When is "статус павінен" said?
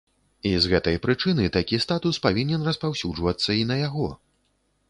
1.85-2.67